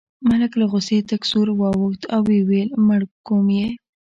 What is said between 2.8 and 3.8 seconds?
مړ کوم یې.